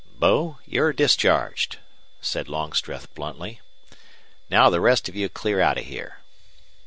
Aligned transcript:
"Bo, 0.17 0.57
you're 0.65 0.93
discharged," 0.93 1.77
said 2.21 2.49
Longstreth, 2.49 3.13
bluntly. 3.13 3.61
"Now 4.49 4.67
the 4.71 4.81
rest 4.81 5.07
of 5.07 5.15
you 5.15 5.29
clear 5.29 5.61
out 5.61 5.77
of 5.77 5.85
here." 5.85 6.21